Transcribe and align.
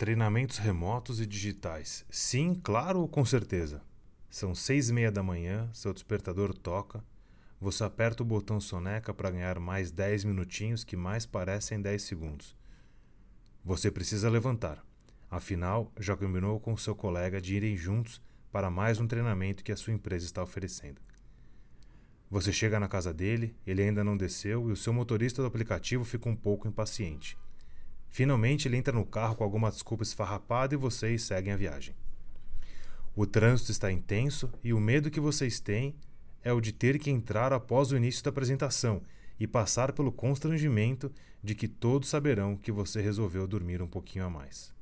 Treinamentos 0.00 0.56
remotos 0.56 1.20
e 1.20 1.26
digitais. 1.26 2.06
Sim, 2.08 2.54
claro, 2.54 3.06
com 3.06 3.22
certeza. 3.22 3.82
São 4.30 4.54
seis 4.54 4.88
e 4.88 4.94
meia 4.94 5.12
da 5.12 5.22
manhã, 5.22 5.68
seu 5.74 5.92
despertador 5.92 6.54
toca. 6.54 7.04
Você 7.60 7.84
aperta 7.84 8.22
o 8.22 8.26
botão 8.26 8.58
soneca 8.62 9.12
para 9.12 9.30
ganhar 9.30 9.60
mais 9.60 9.90
dez 9.90 10.24
minutinhos 10.24 10.84
que 10.84 10.96
mais 10.96 11.26
parecem 11.26 11.82
dez 11.82 12.04
segundos. 12.04 12.56
Você 13.62 13.90
precisa 13.90 14.30
levantar. 14.30 14.82
Afinal, 15.30 15.92
já 16.00 16.16
combinou 16.16 16.58
com 16.58 16.74
seu 16.78 16.94
colega 16.94 17.38
de 17.38 17.56
irem 17.56 17.76
juntos 17.76 18.22
para 18.50 18.70
mais 18.70 18.98
um 18.98 19.06
treinamento 19.06 19.62
que 19.62 19.70
a 19.70 19.76
sua 19.76 19.92
empresa 19.92 20.24
está 20.24 20.42
oferecendo. 20.42 20.98
Você 22.30 22.54
chega 22.54 22.80
na 22.80 22.88
casa 22.88 23.12
dele, 23.12 23.54
ele 23.66 23.82
ainda 23.82 24.02
não 24.02 24.16
desceu 24.16 24.70
e 24.70 24.72
o 24.72 24.76
seu 24.76 24.94
motorista 24.94 25.42
do 25.42 25.48
aplicativo 25.48 26.04
fica 26.04 26.26
um 26.26 26.36
pouco 26.36 26.66
impaciente. 26.66 27.36
Finalmente 28.10 28.66
ele 28.66 28.76
entra 28.76 28.92
no 28.92 29.06
carro 29.06 29.36
com 29.36 29.44
alguma 29.44 29.70
desculpa 29.70 30.02
esfarrapada 30.02 30.74
e 30.74 30.76
vocês 30.76 31.22
seguem 31.22 31.52
a 31.52 31.56
viagem. 31.56 31.94
O 33.14 33.24
trânsito 33.24 33.70
está 33.70 33.90
intenso 33.90 34.52
e 34.62 34.72
o 34.72 34.80
medo 34.80 35.10
que 35.10 35.20
vocês 35.20 35.60
têm 35.60 35.94
é 36.42 36.52
o 36.52 36.60
de 36.60 36.72
ter 36.72 36.98
que 36.98 37.10
entrar 37.10 37.52
após 37.52 37.92
o 37.92 37.96
início 37.96 38.22
da 38.24 38.30
apresentação 38.30 39.02
e 39.38 39.46
passar 39.46 39.92
pelo 39.92 40.12
constrangimento 40.12 41.12
de 41.42 41.54
que 41.54 41.68
todos 41.68 42.08
saberão 42.08 42.56
que 42.56 42.72
você 42.72 43.00
resolveu 43.00 43.46
dormir 43.46 43.80
um 43.80 43.86
pouquinho 43.86 44.26
a 44.26 44.30
mais. 44.30 44.72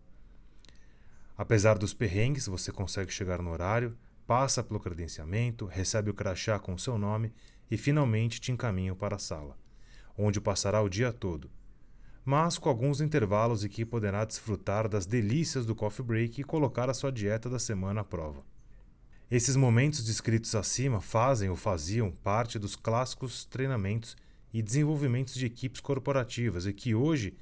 Apesar 1.37 1.79
dos 1.79 1.95
perrengues, 1.95 2.47
você 2.47 2.73
consegue 2.73 3.13
chegar 3.13 3.41
no 3.41 3.51
horário, 3.51 3.97
passa 4.27 4.63
pelo 4.63 4.81
credenciamento, 4.81 5.67
recebe 5.67 6.11
o 6.11 6.15
crachá 6.15 6.59
com 6.59 6.77
seu 6.77 6.99
nome 6.99 7.33
e 7.71 7.77
finalmente 7.77 8.41
te 8.41 8.51
encaminham 8.51 8.97
para 8.97 9.17
a 9.17 9.21
sala, 9.21 9.57
onde 10.17 10.41
passará 10.41 10.83
o 10.83 10.89
dia 10.89 11.13
todo, 11.13 11.49
mas 12.25 12.59
com 12.59 12.69
alguns 12.69 13.01
intervalos 13.01 13.65
em 13.65 13.69
que 13.69 13.85
poderá 13.85 14.25
desfrutar 14.25 14.89
das 14.89 15.07
delícias 15.07 15.65
do 15.65 15.75
coffee 15.75 16.05
break 16.05 16.41
e 16.41 16.45
colocar 16.45 16.91
a 16.91 16.95
sua 16.95 17.11
dieta 17.11 17.49
da 17.49 17.59
semana 17.59 18.03
à 18.03 18.05
prova. 18.05 18.45
Esses 19.31 19.57
momentos 19.57 20.05
descritos 20.05 20.55
acima 20.55 21.01
fazem 21.01 21.51
ou 21.51 21.57
faziam 21.57 22.11
parte 22.11 22.59
dos 22.59 22.75
clássicos 22.75 23.45
treinamentos 23.45 24.17
e 24.53 24.63
desenvolvimentos 24.63 25.35
de 25.35 25.45
equipes 25.45 25.81
corporativas 25.81 26.67
e 26.67 26.73
que 26.73 26.95
hoje, 26.95 27.37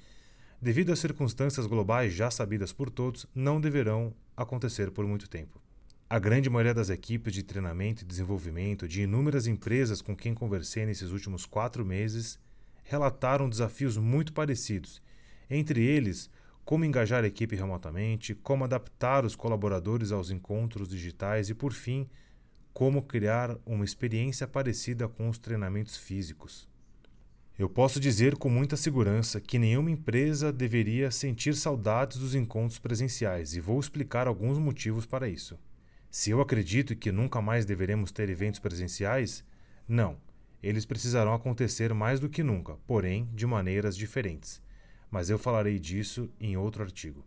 devido 0.61 0.93
às 0.93 0.99
circunstâncias 0.99 1.67
globais 1.67 2.13
já 2.13 2.31
sabidas 2.31 2.73
por 2.73 2.91
todos, 2.91 3.27
não 3.35 3.61
deverão 3.61 4.13
acontecer 4.37 4.91
por 4.91 5.07
muito 5.07 5.29
tempo. 5.29 5.61
A 6.09 6.19
grande 6.19 6.51
maioria 6.51 6.75
das 6.75 6.91
equipes 6.91 7.33
de 7.33 7.43
treinamento 7.43 8.03
e 8.03 8.07
desenvolvimento 8.07 8.87
de 8.87 9.03
inúmeras 9.03 9.47
empresas 9.47 10.01
com 10.01 10.15
quem 10.15 10.35
conversei 10.35 10.87
nesses 10.87 11.11
últimos 11.11 11.47
quatro 11.47 11.85
meses 11.85 12.39
relataram 12.87 13.49
desafios 13.49 13.97
muito 13.97 14.33
parecidos, 14.33 15.03
entre 15.51 15.85
eles 15.85 16.31
como 16.65 16.85
engajar 16.85 17.23
a 17.23 17.27
equipe 17.29 17.55
remotamente, 17.55 18.35
como 18.35 18.65
adaptar 18.65 19.25
os 19.25 19.37
colaboradores 19.37 20.11
aos 20.11 20.31
encontros 20.31 20.89
digitais 20.89 21.49
e, 21.49 21.55
por 21.55 21.73
fim, 21.73 22.09
como 22.73 23.03
criar 23.03 23.57
uma 23.65 23.85
experiência 23.85 24.49
parecida 24.49 25.09
com 25.09 25.29
os 25.29 25.39
treinamentos 25.39 25.97
físicos. 25.97 26.69
Eu 27.59 27.71
posso 27.71 27.99
dizer 27.99 28.37
com 28.37 28.51
muita 28.51 28.77
segurança 28.77 29.41
que 29.41 29.59
nenhuma 29.59 29.91
empresa 29.91 30.53
deveria 30.53 31.11
sentir 31.11 31.55
saudades 31.55 32.19
dos 32.19 32.35
encontros 32.35 32.79
presenciais 32.79 33.55
e 33.55 33.61
vou 33.61 33.81
explicar 33.81 34.27
alguns 34.27 34.59
motivos 34.59 35.07
para 35.07 35.29
isso. 35.29 35.59
Se 36.11 36.31
eu 36.31 36.41
acredito 36.41 36.95
que 36.97 37.13
nunca 37.13 37.41
mais 37.41 37.65
deveremos 37.65 38.13
ter 38.13 38.29
eventos 38.29 38.61
presenciais, 38.61 39.45
não. 39.89 40.19
Eles 40.67 40.85
precisarão 40.85 41.33
acontecer 41.33 41.95
mais 41.95 42.19
do 42.19 42.29
que 42.29 42.43
nunca, 42.43 42.75
porém 42.89 43.31
de 43.33 43.47
maneiras 43.47 43.97
diferentes. 43.97 44.61
Mas 45.09 45.31
eu 45.31 45.39
falarei 45.39 45.79
disso 45.79 46.29
em 46.41 46.57
outro 46.57 46.83
artigo. 46.83 47.25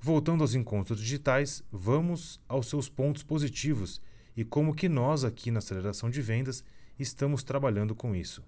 Voltando 0.00 0.40
aos 0.40 0.54
encontros 0.54 0.98
digitais, 0.98 1.62
vamos 1.70 2.40
aos 2.48 2.70
seus 2.70 2.88
pontos 2.88 3.22
positivos 3.22 4.00
e 4.34 4.46
como 4.46 4.74
que 4.74 4.88
nós 4.88 5.24
aqui 5.24 5.50
na 5.50 5.58
aceleração 5.58 6.08
de 6.08 6.22
vendas 6.22 6.64
estamos 6.98 7.42
trabalhando 7.42 7.94
com 7.94 8.16
isso. 8.16 8.42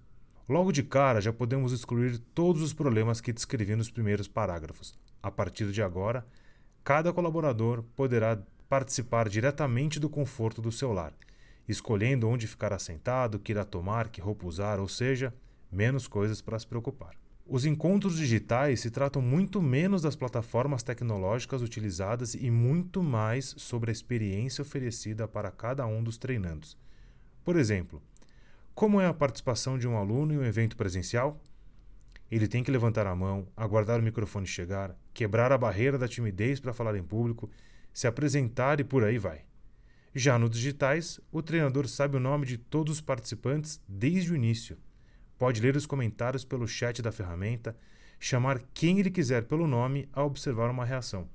Logo 0.49 0.71
de 0.71 0.81
cara, 0.81 1.21
já 1.21 1.31
podemos 1.31 1.71
excluir 1.71 2.17
todos 2.33 2.63
os 2.63 2.73
problemas 2.73 3.21
que 3.21 3.31
descrevi 3.31 3.75
nos 3.75 3.91
primeiros 3.91 4.27
parágrafos. 4.27 4.97
A 5.21 5.29
partir 5.29 5.71
de 5.71 5.83
agora, 5.83 6.25
cada 6.83 7.13
colaborador 7.13 7.83
poderá 7.95 8.41
participar 8.67 9.29
diretamente 9.29 9.99
do 9.99 10.09
conforto 10.09 10.59
do 10.59 10.71
seu 10.71 10.91
lar 10.91 11.13
escolhendo 11.67 12.27
onde 12.27 12.47
ficar 12.47 12.73
assentado, 12.73 13.39
que 13.39 13.51
irá 13.51 13.63
tomar, 13.63 14.09
que 14.09 14.21
roupa 14.21 14.45
usar, 14.45 14.79
ou 14.79 14.87
seja, 14.87 15.33
menos 15.71 16.07
coisas 16.07 16.41
para 16.41 16.59
se 16.59 16.67
preocupar. 16.67 17.15
Os 17.45 17.65
encontros 17.65 18.17
digitais 18.17 18.79
se 18.79 18.89
tratam 18.89 19.21
muito 19.21 19.61
menos 19.61 20.01
das 20.01 20.15
plataformas 20.15 20.81
tecnológicas 20.81 21.61
utilizadas 21.61 22.35
e 22.35 22.49
muito 22.49 23.03
mais 23.03 23.53
sobre 23.57 23.91
a 23.91 23.93
experiência 23.93 24.61
oferecida 24.61 25.27
para 25.27 25.51
cada 25.51 25.85
um 25.85 26.01
dos 26.01 26.17
treinandos. 26.17 26.77
Por 27.43 27.57
exemplo, 27.57 28.01
como 28.73 29.01
é 29.01 29.07
a 29.07 29.13
participação 29.13 29.77
de 29.77 29.87
um 29.87 29.97
aluno 29.97 30.33
em 30.33 30.37
um 30.37 30.45
evento 30.45 30.77
presencial? 30.77 31.39
Ele 32.31 32.47
tem 32.47 32.63
que 32.63 32.71
levantar 32.71 33.05
a 33.05 33.15
mão, 33.15 33.45
aguardar 33.55 33.99
o 33.99 34.03
microfone 34.03 34.47
chegar, 34.47 34.97
quebrar 35.13 35.51
a 35.51 35.57
barreira 35.57 35.97
da 35.97 36.07
timidez 36.07 36.59
para 36.59 36.73
falar 36.73 36.95
em 36.95 37.03
público, 37.03 37.49
se 37.93 38.07
apresentar 38.07 38.79
e 38.79 38.83
por 38.83 39.03
aí 39.03 39.17
vai. 39.17 39.43
Já 40.15 40.37
nos 40.37 40.51
digitais, 40.51 41.19
o 41.31 41.41
treinador 41.41 41.87
sabe 41.87 42.17
o 42.17 42.19
nome 42.19 42.45
de 42.45 42.55
todos 42.55 42.93
os 42.93 43.01
participantes 43.01 43.81
desde 43.87 44.31
o 44.31 44.35
início. 44.35 44.77
Pode 45.39 45.59
ler 45.59 45.75
os 45.75 45.87
comentários 45.87 46.45
pelo 46.45 46.67
chat 46.67 47.01
da 47.01 47.11
ferramenta, 47.11 47.75
chamar 48.19 48.61
quem 48.75 48.99
ele 48.99 49.09
quiser 49.09 49.45
pelo 49.45 49.65
nome 49.65 50.07
ao 50.13 50.27
observar 50.27 50.69
uma 50.69 50.85
reação. 50.85 51.27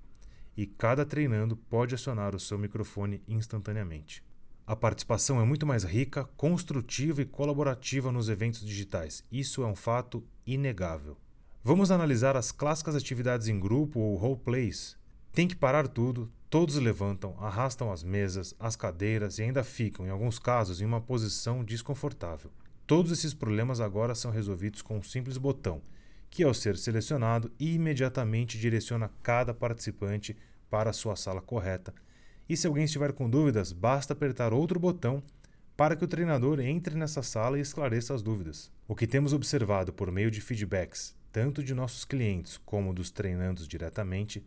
E 0.56 0.64
cada 0.64 1.04
treinando 1.04 1.56
pode 1.56 1.92
acionar 1.92 2.36
o 2.36 2.40
seu 2.40 2.56
microfone 2.56 3.20
instantaneamente. 3.26 4.22
A 4.64 4.76
participação 4.76 5.40
é 5.40 5.44
muito 5.44 5.66
mais 5.66 5.82
rica, 5.82 6.24
construtiva 6.36 7.20
e 7.20 7.26
colaborativa 7.26 8.12
nos 8.12 8.28
eventos 8.28 8.64
digitais. 8.64 9.24
Isso 9.32 9.62
é 9.62 9.66
um 9.66 9.74
fato 9.74 10.24
inegável. 10.46 11.16
Vamos 11.64 11.90
analisar 11.90 12.36
as 12.36 12.52
clássicas 12.52 12.94
atividades 12.94 13.48
em 13.48 13.58
grupo 13.58 13.98
ou 13.98 14.16
roleplays. 14.16 14.96
Tem 15.32 15.48
que 15.48 15.56
parar 15.56 15.88
tudo, 15.88 16.30
Todos 16.50 16.76
levantam, 16.76 17.36
arrastam 17.38 17.92
as 17.92 18.02
mesas, 18.02 18.54
as 18.58 18.74
cadeiras 18.74 19.38
e 19.38 19.42
ainda 19.42 19.62
ficam, 19.62 20.06
em 20.06 20.08
alguns 20.08 20.38
casos, 20.38 20.80
em 20.80 20.84
uma 20.86 20.98
posição 20.98 21.62
desconfortável. 21.62 22.50
Todos 22.86 23.12
esses 23.12 23.34
problemas 23.34 23.82
agora 23.82 24.14
são 24.14 24.30
resolvidos 24.30 24.80
com 24.80 24.96
um 24.96 25.02
simples 25.02 25.36
botão, 25.36 25.82
que, 26.30 26.42
ao 26.42 26.54
ser 26.54 26.78
selecionado, 26.78 27.52
imediatamente 27.60 28.58
direciona 28.58 29.10
cada 29.22 29.52
participante 29.52 30.34
para 30.70 30.88
a 30.88 30.94
sua 30.94 31.16
sala 31.16 31.42
correta. 31.42 31.92
E 32.48 32.56
se 32.56 32.66
alguém 32.66 32.84
estiver 32.84 33.12
com 33.12 33.28
dúvidas, 33.28 33.70
basta 33.70 34.14
apertar 34.14 34.54
outro 34.54 34.80
botão 34.80 35.22
para 35.76 35.94
que 35.94 36.04
o 36.04 36.08
treinador 36.08 36.60
entre 36.60 36.96
nessa 36.96 37.22
sala 37.22 37.58
e 37.58 37.60
esclareça 37.60 38.14
as 38.14 38.22
dúvidas. 38.22 38.72
O 38.88 38.94
que 38.94 39.06
temos 39.06 39.34
observado 39.34 39.92
por 39.92 40.10
meio 40.10 40.30
de 40.30 40.40
feedbacks, 40.40 41.14
tanto 41.30 41.62
de 41.62 41.74
nossos 41.74 42.06
clientes 42.06 42.56
como 42.56 42.94
dos 42.94 43.10
treinandos 43.10 43.68
diretamente, 43.68 44.42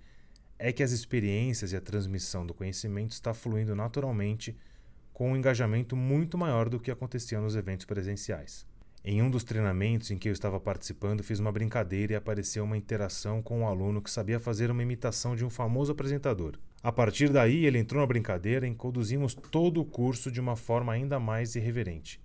é 0.63 0.71
que 0.71 0.83
as 0.83 0.91
experiências 0.91 1.73
e 1.73 1.75
a 1.75 1.81
transmissão 1.81 2.45
do 2.45 2.53
conhecimento 2.53 3.13
está 3.13 3.33
fluindo 3.33 3.75
naturalmente 3.75 4.55
com 5.11 5.31
um 5.31 5.35
engajamento 5.35 5.95
muito 5.95 6.37
maior 6.37 6.69
do 6.69 6.79
que 6.79 6.91
acontecia 6.91 7.41
nos 7.41 7.55
eventos 7.55 7.83
presenciais. 7.83 8.63
Em 9.03 9.23
um 9.23 9.31
dos 9.31 9.43
treinamentos 9.43 10.11
em 10.11 10.19
que 10.19 10.29
eu 10.29 10.33
estava 10.33 10.59
participando, 10.59 11.23
fiz 11.23 11.39
uma 11.39 11.51
brincadeira 11.51 12.13
e 12.13 12.15
apareceu 12.15 12.63
uma 12.63 12.77
interação 12.77 13.41
com 13.41 13.61
um 13.61 13.67
aluno 13.67 14.03
que 14.03 14.11
sabia 14.11 14.39
fazer 14.39 14.69
uma 14.69 14.83
imitação 14.83 15.35
de 15.35 15.43
um 15.43 15.49
famoso 15.49 15.93
apresentador. 15.93 16.59
A 16.83 16.91
partir 16.91 17.29
daí, 17.29 17.65
ele 17.65 17.79
entrou 17.79 17.99
na 17.99 18.05
brincadeira 18.05 18.67
e 18.67 18.75
conduzimos 18.75 19.33
todo 19.33 19.81
o 19.81 19.85
curso 19.85 20.31
de 20.31 20.39
uma 20.39 20.55
forma 20.55 20.93
ainda 20.93 21.19
mais 21.19 21.55
irreverente. 21.55 22.21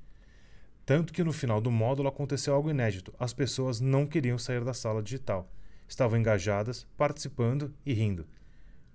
Tanto 0.84 1.10
que 1.14 1.24
no 1.24 1.32
final 1.32 1.58
do 1.58 1.70
módulo 1.70 2.08
aconteceu 2.10 2.54
algo 2.54 2.68
inédito: 2.68 3.14
as 3.18 3.32
pessoas 3.32 3.80
não 3.80 4.06
queriam 4.06 4.36
sair 4.36 4.62
da 4.62 4.74
sala 4.74 5.02
digital 5.02 5.50
estavam 5.88 6.18
engajadas, 6.18 6.86
participando 6.96 7.72
e 7.84 7.92
rindo. 7.92 8.26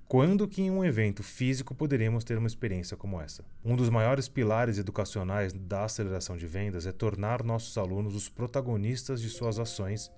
Quando 0.07 0.45
que 0.45 0.61
em 0.61 0.69
um 0.69 0.83
evento 0.83 1.23
físico 1.23 1.73
poderíamos 1.73 2.25
ter 2.25 2.37
uma 2.37 2.47
experiência 2.47 2.97
como 2.97 3.21
essa? 3.21 3.45
Um 3.63 3.77
dos 3.77 3.89
maiores 3.89 4.27
pilares 4.27 4.77
educacionais 4.77 5.53
da 5.53 5.85
aceleração 5.85 6.35
de 6.35 6.45
vendas 6.45 6.85
é 6.85 6.91
tornar 6.91 7.43
nossos 7.43 7.77
alunos 7.77 8.13
os 8.13 8.27
protagonistas 8.27 9.21
de 9.21 9.29
suas 9.29 9.57
ações, 9.57 10.11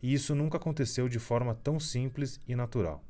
e 0.00 0.14
isso 0.14 0.36
nunca 0.36 0.56
aconteceu 0.56 1.08
de 1.08 1.18
forma 1.18 1.52
tão 1.52 1.80
simples 1.80 2.38
e 2.46 2.54
natural. 2.54 3.02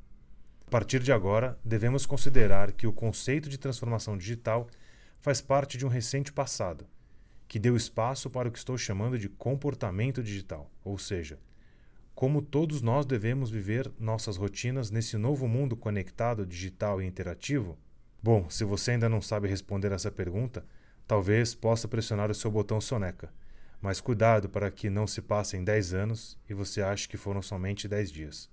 A 0.65 0.71
partir 0.71 0.99
de 0.99 1.11
agora, 1.11 1.59
devemos 1.63 2.07
considerar 2.07 2.71
que 2.71 2.87
o 2.87 2.93
conceito 2.93 3.47
de 3.47 3.59
transformação 3.59 4.17
digital 4.17 4.67
faz 5.19 5.41
parte 5.41 5.77
de 5.77 5.85
um 5.85 5.89
recente 5.89 6.33
passado, 6.33 6.87
que 7.47 7.59
deu 7.59 7.75
espaço 7.75 8.31
para 8.31 8.47
o 8.47 8.51
que 8.51 8.57
estou 8.57 8.77
chamando 8.79 9.19
de 9.19 9.29
comportamento 9.29 10.23
digital, 10.23 10.71
ou 10.83 10.97
seja, 10.97 11.37
como 12.15 12.41
todos 12.41 12.81
nós 12.81 13.05
devemos 13.05 13.51
viver 13.51 13.91
nossas 13.99 14.37
rotinas 14.37 14.89
nesse 14.89 15.17
novo 15.17 15.49
mundo 15.49 15.75
conectado, 15.75 16.45
digital 16.45 17.01
e 17.01 17.05
interativo? 17.05 17.77
Bom, 18.23 18.49
se 18.49 18.63
você 18.63 18.91
ainda 18.91 19.09
não 19.09 19.21
sabe 19.21 19.49
responder 19.49 19.91
essa 19.91 20.09
pergunta, 20.09 20.65
talvez 21.05 21.53
possa 21.53 21.89
pressionar 21.89 22.31
o 22.31 22.33
seu 22.33 22.49
botão 22.49 22.79
soneca. 22.79 23.33
Mas 23.81 23.99
cuidado 23.99 24.47
para 24.47 24.71
que 24.71 24.89
não 24.89 25.05
se 25.05 25.21
passem 25.21 25.61
10 25.61 25.93
anos 25.93 26.39
e 26.49 26.53
você 26.53 26.81
ache 26.81 27.07
que 27.09 27.17
foram 27.17 27.41
somente 27.41 27.85
10 27.85 28.11
dias. 28.11 28.43